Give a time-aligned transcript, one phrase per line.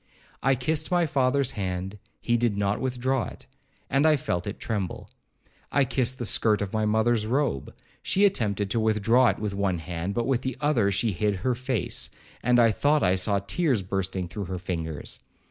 [0.41, 3.45] I kissed my father's hand,—he did not withdraw it,
[3.87, 5.11] and I felt it tremble.
[5.71, 10.15] I kissed the skirt of my mother's robe,—she attempted to withdraw it with one hand,
[10.15, 12.09] but with the other she hid her face,
[12.41, 15.19] and I thought I saw tears bursting through her fingers.